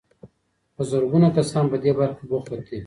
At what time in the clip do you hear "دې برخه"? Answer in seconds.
1.83-2.17